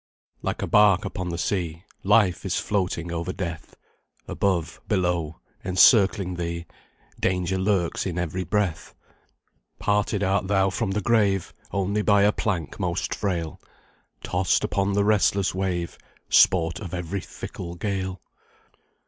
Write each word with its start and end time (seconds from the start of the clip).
"Like 0.41 0.63
a 0.63 0.67
bark 0.67 1.05
upon 1.05 1.29
the 1.29 1.37
sea, 1.37 1.83
Life 2.03 2.43
is 2.43 2.57
floating 2.57 3.11
over 3.11 3.31
death; 3.31 3.75
Above, 4.27 4.81
below, 4.87 5.39
encircling 5.63 6.37
thee, 6.37 6.65
Danger 7.19 7.59
lurks 7.59 8.07
in 8.07 8.17
every 8.17 8.43
breath. 8.43 8.95
Parted 9.77 10.23
art 10.23 10.47
thou 10.47 10.71
from 10.71 10.89
the 10.89 11.01
grave 11.01 11.53
Only 11.71 12.01
by 12.01 12.23
a 12.23 12.31
plank 12.31 12.79
most 12.79 13.13
frail; 13.13 13.61
Tossed 14.23 14.63
upon 14.63 14.93
the 14.93 15.05
restless 15.05 15.53
wave, 15.53 15.99
Sport 16.29 16.79
of 16.79 16.95
every 16.95 17.19
fickle 17.21 17.75
gale. 17.75 18.19